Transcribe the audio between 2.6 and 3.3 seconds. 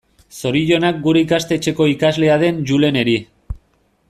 Juleneri.